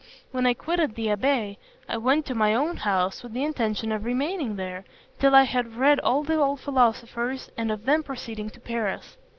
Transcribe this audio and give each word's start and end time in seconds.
When 0.31 0.47
I 0.47 0.55
quitted 0.55 0.95
the 0.95 1.09
abbé, 1.09 1.57
I 1.87 1.97
went 1.97 2.25
to 2.25 2.33
my 2.33 2.55
own 2.55 2.77
house 2.77 3.21
with 3.21 3.33
the 3.33 3.43
intention 3.43 3.91
of 3.91 4.03
remaining 4.03 4.55
there, 4.55 4.83
till 5.19 5.35
I 5.35 5.43
had 5.43 5.75
read 5.77 5.99
all 5.99 6.23
the 6.23 6.41
old 6.41 6.59
philosophers, 6.59 7.51
and 7.55 7.71
of 7.71 7.85
then 7.85 8.01
proceeding 8.01 8.49
to 8.49 8.59
Paris. 8.59 9.17